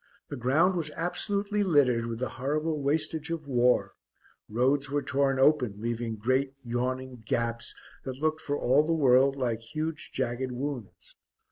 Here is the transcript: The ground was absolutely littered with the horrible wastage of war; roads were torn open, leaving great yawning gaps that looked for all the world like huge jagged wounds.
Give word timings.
The 0.29 0.35
ground 0.35 0.75
was 0.75 0.89
absolutely 0.95 1.61
littered 1.61 2.07
with 2.07 2.17
the 2.17 2.29
horrible 2.29 2.81
wastage 2.81 3.29
of 3.29 3.45
war; 3.45 3.93
roads 4.49 4.89
were 4.89 5.03
torn 5.03 5.37
open, 5.37 5.75
leaving 5.77 6.15
great 6.15 6.55
yawning 6.65 7.21
gaps 7.23 7.75
that 8.03 8.17
looked 8.17 8.41
for 8.41 8.57
all 8.57 8.83
the 8.83 8.93
world 8.93 9.35
like 9.35 9.59
huge 9.59 10.09
jagged 10.11 10.51
wounds. 10.51 11.15